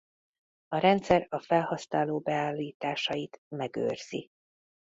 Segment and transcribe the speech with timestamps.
[0.67, 4.29] A rendszer a felhasználó beállításait megőrzi.